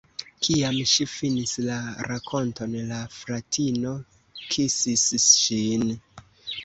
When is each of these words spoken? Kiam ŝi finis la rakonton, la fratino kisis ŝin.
Kiam 0.45 0.77
ŝi 0.91 1.05
finis 1.15 1.51
la 1.65 1.75
rakonton, 2.11 2.73
la 2.93 3.01
fratino 3.17 3.93
kisis 4.47 5.09
ŝin. 5.29 5.87